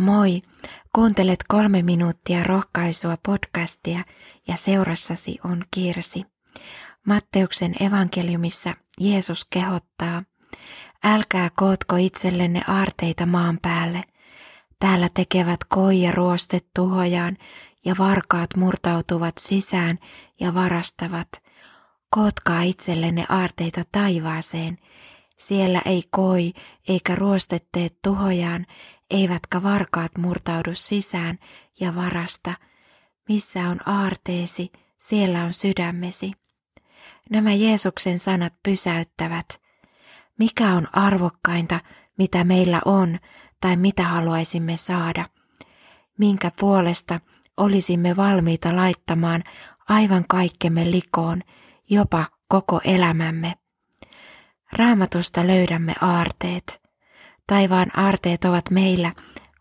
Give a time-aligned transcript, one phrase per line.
[0.00, 0.42] Moi!
[0.94, 4.04] Kuuntelet kolme minuuttia rohkaisua podcastia
[4.48, 6.24] ja seurassasi on Kirsi.
[7.06, 10.22] Matteuksen evankeliumissa Jeesus kehottaa,
[11.04, 14.04] älkää kootko itsellenne aarteita maan päälle.
[14.78, 17.36] Täällä tekevät koi ja ruostet tuhojaan
[17.84, 19.98] ja varkaat murtautuvat sisään
[20.40, 21.28] ja varastavat.
[22.10, 24.78] Kootkaa itsellenne aarteita taivaaseen.
[25.38, 26.52] Siellä ei koi
[26.88, 28.66] eikä ruostetteet tuhojaan,
[29.10, 31.38] eivätkä varkaat murtaudu sisään
[31.80, 32.54] ja varasta.
[33.28, 36.32] Missä on aarteesi, siellä on sydämesi.
[37.30, 39.60] Nämä Jeesuksen sanat pysäyttävät.
[40.38, 41.80] Mikä on arvokkainta,
[42.18, 43.18] mitä meillä on
[43.60, 45.24] tai mitä haluaisimme saada?
[46.18, 47.20] Minkä puolesta
[47.56, 49.44] olisimme valmiita laittamaan
[49.88, 51.42] aivan kaikkemme likoon,
[51.90, 53.54] jopa koko elämämme?
[54.72, 56.89] Raamatusta löydämme aarteet.
[57.50, 59.12] Taivaan aarteet ovat meillä,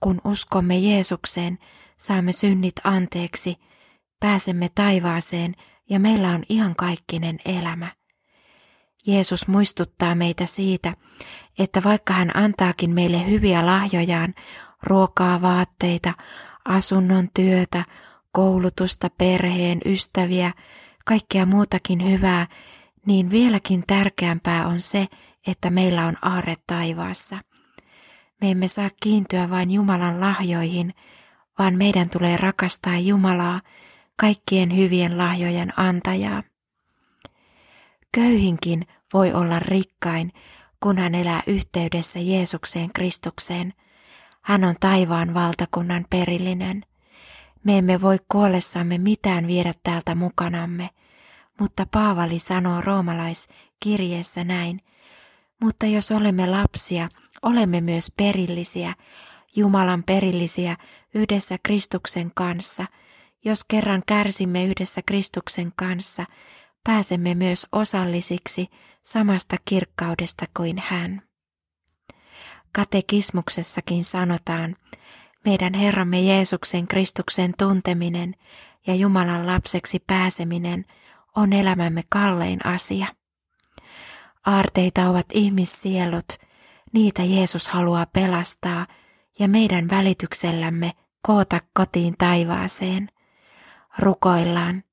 [0.00, 1.58] kun uskomme Jeesukseen,
[1.96, 3.56] saamme synnit anteeksi,
[4.20, 5.54] pääsemme taivaaseen
[5.90, 7.88] ja meillä on ihan kaikkinen elämä.
[9.06, 10.94] Jeesus muistuttaa meitä siitä,
[11.58, 14.34] että vaikka hän antaakin meille hyviä lahjojaan,
[14.82, 16.12] ruokaa, vaatteita,
[16.64, 17.84] asunnon työtä,
[18.32, 20.52] koulutusta, perheen, ystäviä,
[21.04, 22.46] kaikkea muutakin hyvää,
[23.06, 25.06] niin vieläkin tärkeämpää on se,
[25.46, 27.53] että meillä on aarre taivaassa.
[28.44, 30.94] Me emme saa kiintyä vain Jumalan lahjoihin,
[31.58, 33.60] vaan meidän tulee rakastaa Jumalaa,
[34.16, 36.42] kaikkien hyvien lahjojen antajaa.
[38.12, 40.32] Köyhinkin voi olla rikkain,
[40.80, 43.74] kun hän elää yhteydessä Jeesukseen Kristukseen.
[44.42, 46.82] Hän on taivaan valtakunnan perillinen.
[47.64, 50.90] Me emme voi kuollessamme mitään viedä täältä mukanamme,
[51.60, 54.80] mutta Paavali sanoo roomalaiskirjeessä näin,
[55.64, 57.08] mutta jos olemme lapsia,
[57.42, 58.94] olemme myös perillisiä,
[59.56, 60.76] Jumalan perillisiä
[61.14, 62.86] yhdessä Kristuksen kanssa.
[63.44, 66.24] Jos kerran kärsimme yhdessä Kristuksen kanssa,
[66.84, 68.66] pääsemme myös osallisiksi
[69.02, 71.22] samasta kirkkaudesta kuin hän.
[72.72, 74.76] Katekismuksessakin sanotaan,
[75.44, 78.34] meidän Herramme Jeesuksen Kristuksen tunteminen
[78.86, 80.84] ja Jumalan lapseksi pääseminen
[81.36, 83.06] on elämämme kallein asia.
[84.46, 86.28] Aarteita ovat ihmissielut,
[86.92, 88.86] niitä Jeesus haluaa pelastaa
[89.38, 93.08] ja meidän välityksellämme koota kotiin taivaaseen.
[93.98, 94.84] Rukoillaan.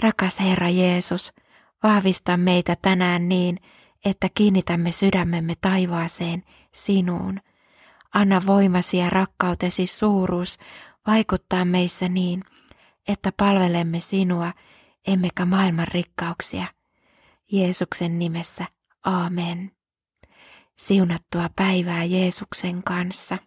[0.00, 1.32] Rakas Herra Jeesus,
[1.82, 3.58] vahvista meitä tänään niin,
[4.04, 7.40] että kiinnitämme sydämemme taivaaseen sinuun.
[8.14, 10.58] Anna voimasi ja rakkautesi suuruus
[11.06, 12.44] vaikuttaa meissä niin,
[13.08, 14.52] että palvelemme sinua,
[15.06, 16.73] emmekä maailman rikkauksia.
[17.54, 18.66] Jeesuksen nimessä,
[19.04, 19.70] aamen.
[20.78, 23.38] Siunattua päivää Jeesuksen kanssa.